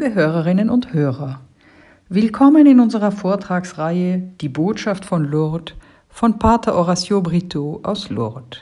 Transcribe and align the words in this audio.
Liebe 0.00 0.14
Hörerinnen 0.14 0.70
und 0.70 0.94
Hörer, 0.94 1.42
willkommen 2.08 2.64
in 2.66 2.80
unserer 2.80 3.12
Vortragsreihe 3.12 4.32
Die 4.40 4.48
Botschaft 4.48 5.04
von 5.04 5.26
Lourdes 5.26 5.74
von 6.08 6.38
Pater 6.38 6.74
Horacio 6.74 7.20
Brito 7.20 7.80
aus 7.82 8.08
Lourdes. 8.08 8.60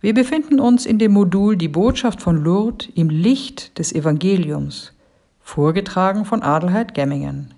Wir 0.00 0.12
befinden 0.12 0.58
uns 0.58 0.86
in 0.86 0.98
dem 0.98 1.12
Modul 1.12 1.56
Die 1.56 1.68
Botschaft 1.68 2.20
von 2.20 2.42
Lourdes 2.42 2.88
im 2.96 3.10
Licht 3.10 3.78
des 3.78 3.92
Evangeliums, 3.92 4.92
vorgetragen 5.38 6.24
von 6.24 6.42
Adelheid 6.42 6.94
Gemmingen. 6.94 7.54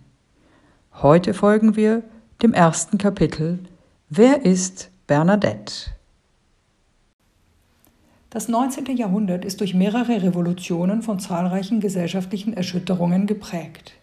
Heute 1.01 1.33
folgen 1.33 1.77
wir 1.77 2.03
dem 2.43 2.53
ersten 2.53 2.99
Kapitel 2.99 3.61
Wer 4.11 4.45
ist 4.45 4.91
Bernadette? 5.07 5.96
Das 8.37 8.49
19. 8.49 8.99
Jahrhundert 8.99 9.47
ist 9.47 9.61
durch 9.61 9.73
mehrere 9.73 10.23
Revolutionen 10.23 11.01
von 11.01 11.19
zahlreichen 11.19 11.81
gesellschaftlichen 11.81 12.53
Erschütterungen 12.53 13.27
geprägt. 13.27 13.95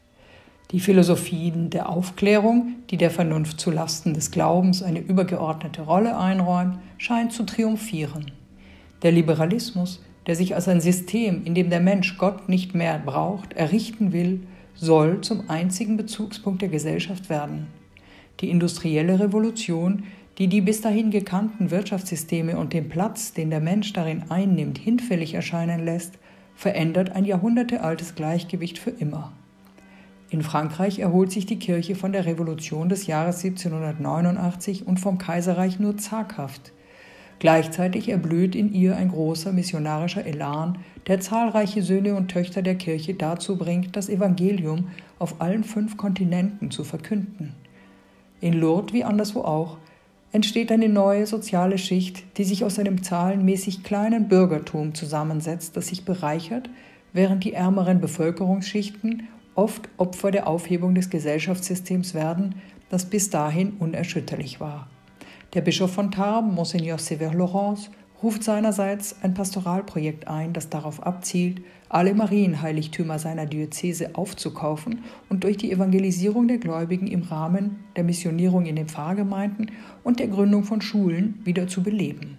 Die 0.71 0.79
Philosophien 0.79 1.69
der 1.69 1.87
Aufklärung, 1.87 2.77
die 2.89 2.97
der 2.97 3.11
Vernunft 3.11 3.59
zu 3.59 3.69
Lasten 3.69 4.15
des 4.15 4.31
Glaubens 4.31 4.81
eine 4.81 5.01
übergeordnete 5.01 5.83
Rolle 5.83 6.17
einräumt, 6.17 6.79
scheint 6.97 7.31
zu 7.31 7.43
triumphieren. 7.43 8.31
Der 9.03 9.11
Liberalismus, 9.11 10.03
der 10.25 10.35
sich 10.35 10.55
als 10.55 10.67
ein 10.67 10.81
System, 10.81 11.43
in 11.45 11.53
dem 11.53 11.69
der 11.69 11.79
Mensch 11.79 12.17
Gott 12.17 12.49
nicht 12.49 12.73
mehr 12.73 12.97
braucht, 12.97 13.53
errichten 13.53 14.13
will, 14.13 14.39
soll 14.73 15.21
zum 15.21 15.47
einzigen 15.51 15.95
Bezugspunkt 15.95 16.63
der 16.63 16.69
Gesellschaft 16.69 17.29
werden. 17.29 17.67
Die 18.39 18.49
industrielle 18.49 19.19
Revolution, 19.19 20.05
die 20.37 20.47
die 20.47 20.61
bis 20.61 20.81
dahin 20.81 21.11
gekannten 21.11 21.69
Wirtschaftssysteme 21.69 22.57
und 22.57 22.73
den 22.73 22.89
Platz, 22.89 23.33
den 23.33 23.49
der 23.49 23.59
Mensch 23.59 23.93
darin 23.93 24.23
einnimmt, 24.29 24.77
hinfällig 24.77 25.33
erscheinen 25.33 25.85
lässt, 25.85 26.17
verändert 26.55 27.11
ein 27.11 27.25
jahrhundertealtes 27.25 28.15
Gleichgewicht 28.15 28.79
für 28.79 28.89
immer. 28.91 29.31
In 30.29 30.41
Frankreich 30.41 30.97
erholt 30.97 31.31
sich 31.31 31.45
die 31.45 31.59
Kirche 31.59 31.93
von 31.93 32.11
der 32.11 32.25
Revolution 32.25 32.89
des 32.89 33.05
Jahres 33.05 33.43
1789 33.43 34.87
und 34.87 34.99
vom 34.99 35.19
Kaiserreich 35.19 35.79
nur 35.79 35.97
zaghaft. 35.97 36.71
Gleichzeitig 37.37 38.09
erblüht 38.09 38.55
in 38.55 38.73
ihr 38.73 38.95
ein 38.95 39.09
großer 39.09 39.51
missionarischer 39.51 40.25
Elan, 40.25 40.79
der 41.07 41.19
zahlreiche 41.19 41.83
Söhne 41.83 42.15
und 42.15 42.29
Töchter 42.29 42.61
der 42.61 42.75
Kirche 42.75 43.13
dazu 43.13 43.57
bringt, 43.57 43.95
das 43.95 44.09
Evangelium 44.09 44.87
auf 45.19 45.39
allen 45.39 45.63
fünf 45.63 45.97
Kontinenten 45.97 46.71
zu 46.71 46.83
verkünden. 46.83 47.53
In 48.41 48.53
Lourdes 48.53 48.93
wie 48.93 49.03
anderswo 49.03 49.41
auch 49.41 49.77
entsteht 50.33 50.71
eine 50.71 50.89
neue 50.89 51.25
soziale 51.27 51.77
Schicht, 51.77 52.37
die 52.37 52.43
sich 52.43 52.65
aus 52.65 52.79
einem 52.79 53.03
zahlenmäßig 53.03 53.83
kleinen 53.83 54.27
Bürgertum 54.27 54.95
zusammensetzt, 54.95 55.77
das 55.77 55.87
sich 55.87 56.03
bereichert, 56.03 56.69
während 57.13 57.43
die 57.43 57.53
ärmeren 57.53 58.01
Bevölkerungsschichten 58.01 59.29
oft 59.55 59.87
Opfer 59.97 60.31
der 60.31 60.47
Aufhebung 60.47 60.95
des 60.95 61.11
Gesellschaftssystems 61.11 62.15
werden, 62.15 62.55
das 62.89 63.05
bis 63.05 63.29
dahin 63.29 63.73
unerschütterlich 63.79 64.59
war. 64.59 64.89
Der 65.53 65.61
Bischof 65.61 65.93
von 65.93 66.09
Tarbes, 66.09 66.51
Monseigneur 66.51 66.97
Sever 66.97 67.33
Laurence, 67.33 67.91
ruft 68.23 68.43
seinerseits 68.43 69.17
ein 69.21 69.33
Pastoralprojekt 69.33 70.27
ein, 70.27 70.53
das 70.53 70.69
darauf 70.69 71.03
abzielt, 71.03 71.61
alle 71.89 72.15
Marienheiligtümer 72.15 73.19
seiner 73.19 73.45
Diözese 73.45 74.15
aufzukaufen 74.15 75.03
und 75.29 75.43
durch 75.43 75.57
die 75.57 75.71
Evangelisierung 75.71 76.47
der 76.47 76.57
Gläubigen 76.57 77.07
im 77.07 77.23
Rahmen 77.23 77.83
der 77.97 78.05
Missionierung 78.05 78.65
in 78.65 78.77
den 78.77 78.87
Pfarrgemeinden 78.87 79.71
und 80.03 80.19
der 80.19 80.29
Gründung 80.29 80.63
von 80.63 80.81
Schulen 80.81 81.41
wieder 81.43 81.67
zu 81.67 81.83
beleben. 81.83 82.37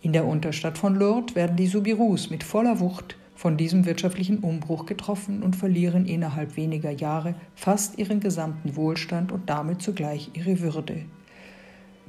In 0.00 0.12
der 0.12 0.26
Unterstadt 0.26 0.78
von 0.78 0.96
Lourdes 0.96 1.34
werden 1.34 1.56
die 1.56 1.66
Subirus 1.66 2.30
mit 2.30 2.42
voller 2.42 2.80
Wucht 2.80 3.16
von 3.34 3.56
diesem 3.56 3.84
wirtschaftlichen 3.84 4.38
Umbruch 4.38 4.86
getroffen 4.86 5.42
und 5.42 5.56
verlieren 5.56 6.06
innerhalb 6.06 6.56
weniger 6.56 6.90
Jahre 6.90 7.34
fast 7.54 7.98
ihren 7.98 8.20
gesamten 8.20 8.76
Wohlstand 8.76 9.32
und 9.32 9.50
damit 9.50 9.82
zugleich 9.82 10.30
ihre 10.34 10.60
Würde. 10.60 11.04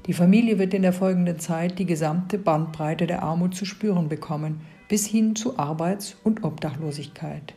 Die 0.07 0.13
Familie 0.13 0.59
wird 0.59 0.73
in 0.75 0.83
der 0.83 0.93
folgenden 0.93 1.39
Zeit 1.39 1.79
die 1.79 1.85
gesamte 1.85 2.37
Bandbreite 2.37 3.07
der 3.07 3.23
Armut 3.23 3.55
zu 3.55 3.65
spüren 3.65 4.07
bekommen, 4.07 4.61
bis 4.87 5.07
hin 5.07 5.35
zu 5.35 5.57
Arbeits- 5.57 6.15
und 6.23 6.43
Obdachlosigkeit. 6.43 7.55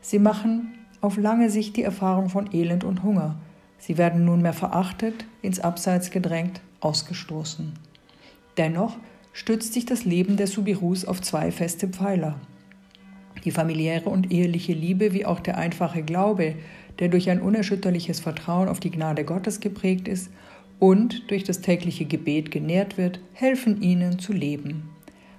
Sie 0.00 0.18
machen 0.18 0.74
auf 1.00 1.16
lange 1.16 1.50
Sicht 1.50 1.76
die 1.76 1.84
Erfahrung 1.84 2.30
von 2.30 2.52
Elend 2.52 2.82
und 2.82 3.04
Hunger. 3.04 3.36
Sie 3.78 3.96
werden 3.96 4.24
nunmehr 4.24 4.54
verachtet, 4.54 5.24
ins 5.40 5.60
Abseits 5.60 6.10
gedrängt, 6.10 6.60
ausgestoßen. 6.80 7.74
Dennoch 8.56 8.96
stützt 9.32 9.72
sich 9.72 9.86
das 9.86 10.04
Leben 10.04 10.36
der 10.36 10.48
Subirus 10.48 11.04
auf 11.04 11.22
zwei 11.22 11.52
feste 11.52 11.86
Pfeiler. 11.86 12.40
Die 13.44 13.52
familiäre 13.52 14.10
und 14.10 14.32
eheliche 14.32 14.72
Liebe 14.72 15.12
wie 15.12 15.24
auch 15.24 15.38
der 15.38 15.58
einfache 15.58 16.02
Glaube, 16.02 16.56
der 16.98 17.08
durch 17.08 17.30
ein 17.30 17.40
unerschütterliches 17.40 18.18
Vertrauen 18.18 18.68
auf 18.68 18.80
die 18.80 18.90
Gnade 18.90 19.24
Gottes 19.24 19.60
geprägt 19.60 20.08
ist 20.08 20.32
und 20.78 21.30
durch 21.30 21.44
das 21.44 21.60
tägliche 21.60 22.04
Gebet 22.04 22.50
genährt 22.50 22.98
wird, 22.98 23.20
helfen 23.32 23.82
ihnen 23.82 24.18
zu 24.18 24.32
leben. 24.32 24.90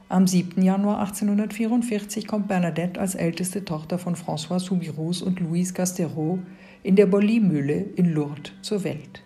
Am 0.10 0.26
7. 0.26 0.64
Januar 0.64 1.00
1844 1.02 2.28
kommt 2.28 2.48
Bernadette 2.48 3.00
als 3.00 3.14
älteste 3.14 3.64
Tochter 3.64 4.00
von 4.00 4.16
François 4.16 4.60
Soubirous 4.60 5.22
und 5.22 5.40
Louise 5.40 5.74
Gastereau 5.74 6.40
in 6.82 6.96
der 6.96 7.06
Bolly-Mühle 7.06 7.86
in 7.96 8.14
Lourdes 8.14 8.52
zur 8.62 8.84
Welt. 8.84 9.22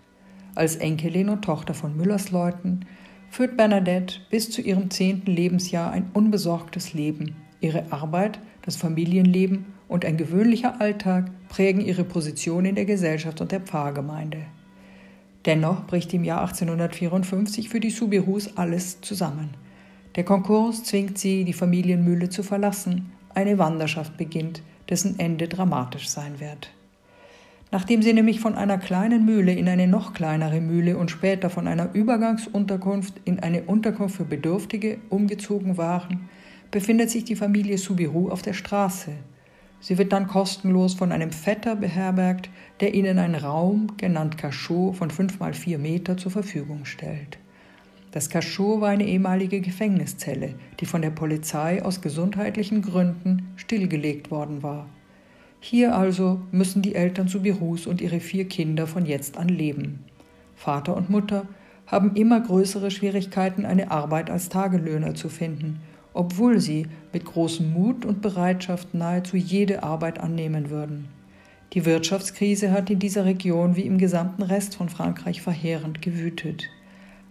Als 0.55 0.75
Enkelin 0.75 1.29
und 1.29 1.43
Tochter 1.43 1.73
von 1.73 1.95
Müllersleuten 1.95 2.85
führt 3.29 3.57
Bernadette 3.57 4.17
bis 4.29 4.51
zu 4.51 4.61
ihrem 4.61 4.91
zehnten 4.91 5.31
Lebensjahr 5.31 5.91
ein 5.91 6.11
unbesorgtes 6.13 6.93
Leben. 6.93 7.35
Ihre 7.61 7.91
Arbeit, 7.91 8.39
das 8.63 8.75
Familienleben 8.75 9.65
und 9.87 10.03
ein 10.03 10.17
gewöhnlicher 10.17 10.81
Alltag 10.81 11.31
prägen 11.47 11.81
ihre 11.81 12.03
Position 12.03 12.65
in 12.65 12.75
der 12.75 12.85
Gesellschaft 12.85 13.39
und 13.39 13.51
der 13.51 13.61
Pfarrgemeinde. 13.61 14.39
Dennoch 15.45 15.85
bricht 15.87 16.13
im 16.13 16.23
Jahr 16.23 16.41
1854 16.41 17.69
für 17.69 17.79
die 17.79 17.89
Subirus 17.89 18.55
alles 18.55 19.01
zusammen. 19.01 19.49
Der 20.15 20.23
Konkurs 20.23 20.83
zwingt 20.83 21.17
sie, 21.17 21.43
die 21.43 21.53
Familienmühle 21.53 22.29
zu 22.29 22.43
verlassen. 22.43 23.11
Eine 23.33 23.57
Wanderschaft 23.57 24.15
beginnt, 24.15 24.61
dessen 24.89 25.19
Ende 25.19 25.47
dramatisch 25.47 26.07
sein 26.07 26.39
wird. 26.39 26.69
Nachdem 27.71 28.03
sie 28.03 28.13
nämlich 28.13 28.39
von 28.39 28.53
einer 28.53 28.77
kleinen 28.77 29.25
Mühle 29.25 29.51
in 29.53 29.67
eine 29.67 29.87
noch 29.87 30.13
kleinere 30.13 30.61
Mühle 30.61 30.95
und 30.95 31.09
später 31.09 31.49
von 31.49 31.67
einer 31.67 31.89
Übergangsunterkunft 31.93 33.15
in 33.25 33.39
eine 33.39 33.63
Unterkunft 33.63 34.17
für 34.17 34.25
Bedürftige 34.25 34.99
umgezogen 35.09 35.75
waren, 35.75 36.29
befindet 36.69 37.09
sich 37.09 37.23
die 37.23 37.35
Familie 37.35 37.79
Subiru 37.79 38.29
auf 38.29 38.43
der 38.43 38.53
Straße, 38.53 39.11
Sie 39.83 39.97
wird 39.97 40.13
dann 40.13 40.27
kostenlos 40.27 40.93
von 40.93 41.11
einem 41.11 41.31
Vetter 41.31 41.75
beherbergt, 41.75 42.49
der 42.79 42.93
ihnen 42.93 43.19
einen 43.19 43.35
Raum, 43.35 43.97
genannt 43.97 44.37
Cachot, 44.37 44.95
von 44.95 45.11
fünf 45.11 45.41
mal 45.41 45.53
vier 45.53 45.77
Meter 45.77 46.15
zur 46.15 46.31
Verfügung 46.31 46.85
stellt. 46.85 47.37
Das 48.11 48.29
Cachot 48.29 48.79
war 48.79 48.91
eine 48.91 49.05
ehemalige 49.05 49.59
Gefängniszelle, 49.59 50.53
die 50.79 50.85
von 50.85 51.01
der 51.01 51.09
Polizei 51.09 51.83
aus 51.83 51.99
gesundheitlichen 51.99 52.81
Gründen 52.81 53.51
stillgelegt 53.57 54.31
worden 54.31 54.63
war. 54.63 54.87
Hier 55.59 55.93
also 55.93 56.39
müssen 56.53 56.81
die 56.81 56.95
Eltern 56.95 57.27
zu 57.27 57.41
Birus 57.41 57.85
und 57.85 57.99
ihre 57.99 58.21
vier 58.21 58.47
Kinder 58.47 58.87
von 58.87 59.05
jetzt 59.05 59.37
an 59.37 59.49
leben. 59.49 60.05
Vater 60.55 60.95
und 60.95 61.09
Mutter 61.09 61.45
haben 61.87 62.15
immer 62.15 62.39
größere 62.39 62.89
Schwierigkeiten, 62.89 63.65
eine 63.65 63.91
Arbeit 63.91 64.29
als 64.29 64.47
Tagelöhner 64.47 65.13
zu 65.13 65.27
finden 65.27 65.81
obwohl 66.13 66.59
sie 66.59 66.87
mit 67.11 67.25
großem 67.25 67.73
Mut 67.73 68.05
und 68.05 68.21
Bereitschaft 68.21 68.93
nahezu 68.93 69.37
jede 69.37 69.83
Arbeit 69.83 70.19
annehmen 70.19 70.69
würden. 70.69 71.09
Die 71.73 71.85
Wirtschaftskrise 71.85 72.71
hat 72.71 72.89
in 72.89 72.99
dieser 72.99 73.25
Region 73.25 73.75
wie 73.75 73.87
im 73.87 73.97
gesamten 73.97 74.43
Rest 74.43 74.75
von 74.75 74.89
Frankreich 74.89 75.41
verheerend 75.41 76.01
gewütet. 76.01 76.69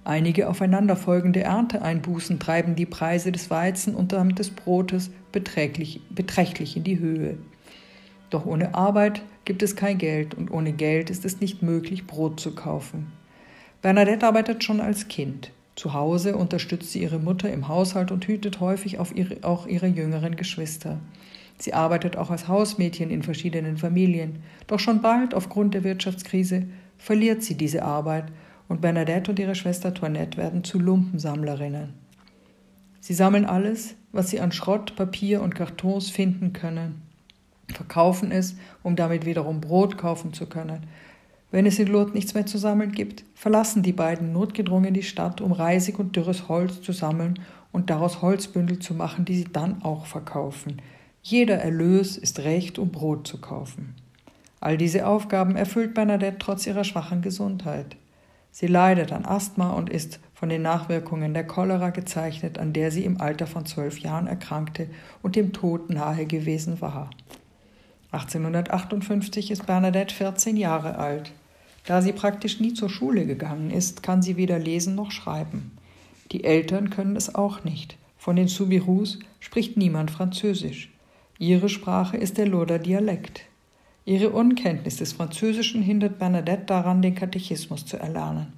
Einige 0.04 0.48
aufeinanderfolgende 0.48 1.42
Ernteeinbußen 1.42 2.40
treiben 2.40 2.74
die 2.74 2.86
Preise 2.86 3.30
des 3.30 3.50
Weizen 3.50 3.94
und 3.94 4.10
damit 4.10 4.40
des 4.40 4.50
Brotes 4.50 5.10
beträchtlich, 5.30 6.00
beträchtlich 6.10 6.76
in 6.76 6.82
die 6.82 6.98
Höhe. 6.98 7.38
Doch 8.30 8.44
ohne 8.44 8.74
Arbeit 8.74 9.22
gibt 9.44 9.62
es 9.62 9.76
kein 9.76 9.98
Geld 9.98 10.34
und 10.34 10.50
ohne 10.50 10.72
Geld 10.72 11.08
ist 11.08 11.24
es 11.24 11.40
nicht 11.40 11.62
möglich, 11.62 12.08
Brot 12.08 12.40
zu 12.40 12.52
kaufen. 12.52 13.12
Bernadette 13.80 14.26
arbeitet 14.26 14.64
schon 14.64 14.80
als 14.80 15.06
Kind. 15.06 15.52
Zu 15.74 15.94
Hause 15.94 16.36
unterstützt 16.36 16.92
sie 16.92 17.02
ihre 17.02 17.18
Mutter 17.18 17.50
im 17.50 17.68
Haushalt 17.68 18.10
und 18.10 18.26
hütet 18.26 18.60
häufig 18.60 18.98
ihre, 19.14 19.36
auch 19.42 19.66
ihre 19.66 19.86
jüngeren 19.86 20.36
Geschwister. 20.36 21.00
Sie 21.58 21.74
arbeitet 21.74 22.16
auch 22.16 22.30
als 22.30 22.48
Hausmädchen 22.48 23.10
in 23.10 23.22
verschiedenen 23.22 23.76
Familien, 23.76 24.42
doch 24.66 24.80
schon 24.80 25.00
bald 25.00 25.34
aufgrund 25.34 25.74
der 25.74 25.84
Wirtschaftskrise 25.84 26.66
verliert 26.98 27.42
sie 27.42 27.56
diese 27.56 27.84
Arbeit 27.84 28.26
und 28.68 28.80
Bernadette 28.80 29.30
und 29.30 29.38
ihre 29.38 29.54
Schwester 29.54 29.94
Toinette 29.94 30.38
werden 30.38 30.64
zu 30.64 30.78
Lumpensammlerinnen. 30.78 31.94
Sie 33.00 33.14
sammeln 33.14 33.44
alles, 33.44 33.94
was 34.12 34.30
sie 34.30 34.40
an 34.40 34.52
Schrott, 34.52 34.94
Papier 34.96 35.42
und 35.42 35.54
Kartons 35.54 36.10
finden 36.10 36.52
können, 36.52 37.02
verkaufen 37.68 38.30
es, 38.30 38.56
um 38.82 38.96
damit 38.96 39.26
wiederum 39.26 39.60
Brot 39.60 39.98
kaufen 39.98 40.32
zu 40.32 40.46
können, 40.46 40.86
wenn 41.52 41.66
es 41.66 41.78
in 41.78 41.86
Lourdes 41.86 42.14
nichts 42.14 42.34
mehr 42.34 42.46
zu 42.46 42.58
sammeln 42.58 42.92
gibt, 42.92 43.24
verlassen 43.34 43.82
die 43.82 43.92
beiden 43.92 44.32
notgedrungen 44.32 44.94
die 44.94 45.02
Stadt, 45.02 45.40
um 45.40 45.52
reisig 45.52 45.98
und 45.98 46.16
dürres 46.16 46.48
Holz 46.48 46.80
zu 46.80 46.92
sammeln 46.92 47.38
und 47.70 47.90
daraus 47.90 48.22
Holzbündel 48.22 48.78
zu 48.78 48.94
machen, 48.94 49.24
die 49.26 49.36
sie 49.36 49.52
dann 49.52 49.82
auch 49.82 50.06
verkaufen. 50.06 50.80
Jeder 51.22 51.58
Erlös 51.58 52.16
ist 52.16 52.40
Recht, 52.40 52.78
um 52.78 52.90
Brot 52.90 53.26
zu 53.26 53.38
kaufen. 53.38 53.94
All 54.60 54.78
diese 54.78 55.06
Aufgaben 55.06 55.54
erfüllt 55.54 55.94
Bernadette 55.94 56.38
trotz 56.38 56.66
ihrer 56.66 56.84
schwachen 56.84 57.20
Gesundheit. 57.20 57.96
Sie 58.50 58.66
leidet 58.66 59.12
an 59.12 59.24
Asthma 59.24 59.72
und 59.72 59.90
ist 59.90 60.20
von 60.34 60.48
den 60.48 60.62
Nachwirkungen 60.62 61.34
der 61.34 61.46
Cholera 61.46 61.90
gezeichnet, 61.90 62.58
an 62.58 62.72
der 62.72 62.90
sie 62.90 63.04
im 63.04 63.20
Alter 63.20 63.46
von 63.46 63.66
zwölf 63.66 63.98
Jahren 63.98 64.26
erkrankte 64.26 64.88
und 65.22 65.36
dem 65.36 65.52
Tod 65.52 65.90
nahe 65.90 66.26
gewesen 66.26 66.80
war. 66.80 67.10
1858 68.10 69.50
ist 69.50 69.66
Bernadette 69.66 70.14
14 70.14 70.56
Jahre 70.56 70.98
alt. 70.98 71.32
Da 71.84 72.00
sie 72.00 72.12
praktisch 72.12 72.60
nie 72.60 72.74
zur 72.74 72.88
Schule 72.88 73.26
gegangen 73.26 73.70
ist, 73.70 74.02
kann 74.02 74.22
sie 74.22 74.36
weder 74.36 74.58
lesen 74.58 74.94
noch 74.94 75.10
schreiben. 75.10 75.72
Die 76.30 76.44
Eltern 76.44 76.90
können 76.90 77.16
es 77.16 77.34
auch 77.34 77.64
nicht. 77.64 77.96
Von 78.16 78.36
den 78.36 78.48
Soubirous 78.48 79.18
spricht 79.40 79.76
niemand 79.76 80.10
Französisch. 80.10 80.90
Ihre 81.38 81.68
Sprache 81.68 82.16
ist 82.16 82.38
der 82.38 82.46
Lourder 82.46 82.78
Dialekt. 82.78 83.42
Ihre 84.04 84.30
Unkenntnis 84.30 84.96
des 84.96 85.12
Französischen 85.12 85.82
hindert 85.82 86.18
Bernadette 86.18 86.66
daran, 86.66 87.02
den 87.02 87.14
Katechismus 87.14 87.84
zu 87.84 87.96
erlernen. 87.96 88.52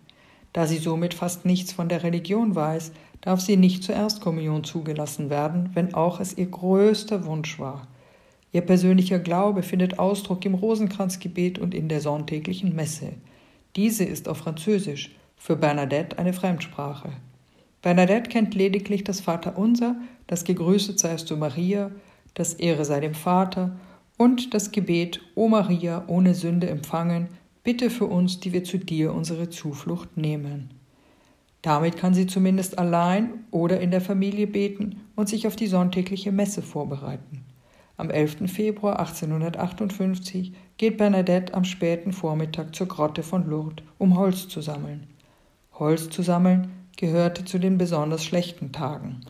Da 0.52 0.66
sie 0.66 0.78
somit 0.78 1.14
fast 1.14 1.44
nichts 1.44 1.72
von 1.72 1.88
der 1.88 2.02
Religion 2.02 2.54
weiß, 2.54 2.92
darf 3.22 3.40
sie 3.40 3.56
nicht 3.56 3.82
zur 3.82 3.94
Erstkommunion 3.94 4.64
zugelassen 4.64 5.30
werden, 5.30 5.70
wenn 5.74 5.94
auch 5.94 6.20
es 6.20 6.36
ihr 6.36 6.46
größter 6.46 7.24
Wunsch 7.24 7.58
war. 7.58 7.88
Ihr 8.54 8.60
persönlicher 8.60 9.18
Glaube 9.18 9.64
findet 9.64 9.98
Ausdruck 9.98 10.44
im 10.46 10.54
Rosenkranzgebet 10.54 11.58
und 11.58 11.74
in 11.74 11.88
der 11.88 12.00
sonntäglichen 12.00 12.72
Messe. 12.72 13.14
Diese 13.74 14.04
ist 14.04 14.28
auf 14.28 14.38
Französisch, 14.38 15.10
für 15.36 15.56
Bernadette 15.56 16.20
eine 16.20 16.32
Fremdsprache. 16.32 17.10
Bernadette 17.82 18.30
kennt 18.30 18.54
lediglich 18.54 19.02
das 19.02 19.20
Vaterunser, 19.20 19.96
das 20.28 20.44
Gegrüßet 20.44 21.00
seist 21.00 21.28
du 21.32 21.36
Maria, 21.36 21.90
das 22.34 22.54
Ehre 22.54 22.84
sei 22.84 23.00
dem 23.00 23.14
Vater 23.14 23.76
und 24.18 24.54
das 24.54 24.70
Gebet, 24.70 25.20
O 25.34 25.48
Maria, 25.48 26.04
ohne 26.06 26.36
Sünde 26.36 26.70
empfangen, 26.70 27.26
bitte 27.64 27.90
für 27.90 28.06
uns, 28.06 28.38
die 28.38 28.52
wir 28.52 28.62
zu 28.62 28.78
dir 28.78 29.14
unsere 29.14 29.50
Zuflucht 29.50 30.16
nehmen. 30.16 30.70
Damit 31.60 31.96
kann 31.96 32.14
sie 32.14 32.28
zumindest 32.28 32.78
allein 32.78 33.30
oder 33.50 33.80
in 33.80 33.90
der 33.90 34.00
Familie 34.00 34.46
beten 34.46 35.00
und 35.16 35.28
sich 35.28 35.48
auf 35.48 35.56
die 35.56 35.66
sonntägliche 35.66 36.30
Messe 36.30 36.62
vorbereiten. 36.62 37.44
Am 37.96 38.10
11. 38.10 38.50
Februar 38.50 38.98
1858 38.98 40.52
geht 40.78 40.96
Bernadette 40.96 41.54
am 41.54 41.64
späten 41.64 42.12
Vormittag 42.12 42.74
zur 42.74 42.88
Grotte 42.88 43.22
von 43.22 43.48
Lourdes, 43.48 43.84
um 43.98 44.18
Holz 44.18 44.48
zu 44.48 44.60
sammeln. 44.60 45.06
Holz 45.74 46.10
zu 46.10 46.22
sammeln 46.22 46.72
gehörte 46.96 47.44
zu 47.44 47.58
den 47.58 47.78
besonders 47.78 48.24
schlechten 48.24 48.72
Tagen. 48.72 49.20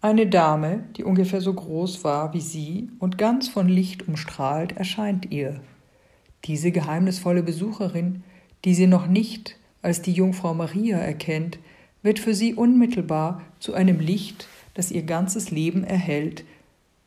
Eine 0.00 0.28
Dame, 0.28 0.84
die 0.96 1.04
ungefähr 1.04 1.40
so 1.40 1.52
groß 1.52 2.04
war 2.04 2.32
wie 2.34 2.40
sie 2.40 2.88
und 3.00 3.18
ganz 3.18 3.48
von 3.48 3.68
Licht 3.68 4.06
umstrahlt, 4.06 4.76
erscheint 4.76 5.30
ihr. 5.30 5.60
Diese 6.44 6.70
geheimnisvolle 6.70 7.42
Besucherin, 7.42 8.22
die 8.64 8.74
sie 8.74 8.86
noch 8.86 9.08
nicht 9.08 9.56
als 9.82 10.02
die 10.02 10.12
Jungfrau 10.12 10.54
Maria 10.54 10.98
erkennt, 10.98 11.58
wird 12.02 12.18
für 12.18 12.34
sie 12.34 12.54
unmittelbar 12.54 13.42
zu 13.58 13.74
einem 13.74 13.98
Licht, 13.98 14.48
das 14.74 14.90
ihr 14.90 15.02
ganzes 15.02 15.50
Leben 15.50 15.84
erhält, 15.84 16.44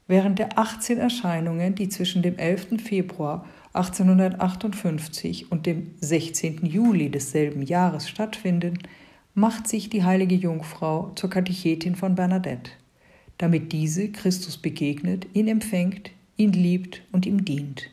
während 0.08 0.40
der 0.40 0.58
18 0.58 0.98
Erscheinungen, 0.98 1.76
die 1.76 1.90
zwischen 1.90 2.22
dem 2.22 2.38
11. 2.38 2.82
Februar 2.82 3.46
1858 3.74 5.52
und 5.52 5.66
dem 5.66 5.92
16. 6.02 6.66
Juli 6.66 7.10
desselben 7.10 7.64
Jahres 7.64 8.08
stattfinden, 8.08 8.80
macht 9.34 9.68
sich 9.68 9.90
die 9.90 10.04
heilige 10.04 10.36
Jungfrau 10.36 11.12
zur 11.16 11.30
Katechetin 11.30 11.96
von 11.96 12.16
Bernadette, 12.16 12.72
damit 13.38 13.72
diese 13.72 14.12
Christus 14.12 14.58
begegnet, 14.58 15.28
ihn 15.34 15.48
empfängt, 15.48 16.12
ihn 16.38 16.54
liebt 16.54 17.02
und 17.12 17.26
ihm 17.26 17.44
dient. 17.44 17.90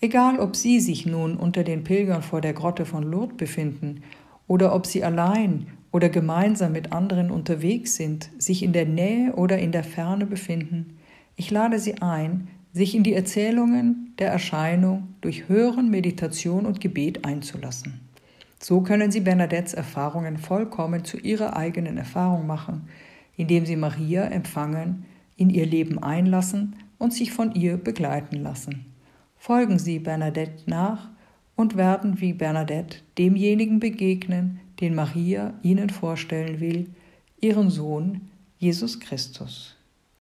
Egal, 0.00 0.38
ob 0.38 0.54
Sie 0.54 0.80
sich 0.80 1.06
nun 1.06 1.36
unter 1.36 1.64
den 1.64 1.82
Pilgern 1.82 2.22
vor 2.22 2.40
der 2.40 2.52
Grotte 2.52 2.84
von 2.84 3.02
Lourdes 3.02 3.36
befinden 3.36 4.02
oder 4.46 4.74
ob 4.74 4.86
Sie 4.86 5.02
allein 5.02 5.66
oder 5.94 6.08
gemeinsam 6.08 6.72
mit 6.72 6.90
anderen 6.90 7.30
unterwegs 7.30 7.94
sind, 7.94 8.28
sich 8.36 8.64
in 8.64 8.72
der 8.72 8.84
Nähe 8.84 9.32
oder 9.34 9.58
in 9.58 9.70
der 9.70 9.84
Ferne 9.84 10.26
befinden, 10.26 10.98
ich 11.36 11.52
lade 11.52 11.78
Sie 11.78 12.02
ein, 12.02 12.48
sich 12.72 12.96
in 12.96 13.04
die 13.04 13.14
Erzählungen 13.14 14.12
der 14.18 14.32
Erscheinung 14.32 15.14
durch 15.20 15.48
Hören, 15.48 15.92
Meditation 15.92 16.66
und 16.66 16.80
Gebet 16.80 17.24
einzulassen. 17.24 18.00
So 18.58 18.80
können 18.80 19.12
sie 19.12 19.20
Bernadettes 19.20 19.72
Erfahrungen 19.74 20.36
vollkommen 20.36 21.04
zu 21.04 21.16
ihrer 21.16 21.56
eigenen 21.56 21.96
Erfahrung 21.96 22.44
machen, 22.44 22.88
indem 23.36 23.64
sie 23.64 23.76
Maria 23.76 24.24
empfangen, 24.24 25.04
in 25.36 25.48
ihr 25.48 25.66
Leben 25.66 26.02
einlassen 26.02 26.74
und 26.98 27.14
sich 27.14 27.30
von 27.30 27.54
ihr 27.54 27.76
begleiten 27.76 28.42
lassen. 28.42 28.86
Folgen 29.36 29.78
sie 29.78 30.00
Bernadette 30.00 30.68
nach 30.68 31.10
und 31.54 31.76
werden 31.76 32.20
wie 32.20 32.32
Bernadette 32.32 32.98
demjenigen 33.16 33.78
begegnen, 33.78 34.58
den 34.80 34.94
Maria 34.94 35.54
ihnen 35.62 35.90
vorstellen 35.90 36.60
will, 36.60 36.90
ihren 37.40 37.70
Sohn 37.70 38.30
Jesus 38.58 39.00
Christus. 39.00 39.76